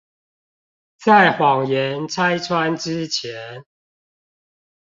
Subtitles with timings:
[0.97, 3.63] 在謊言拆穿之前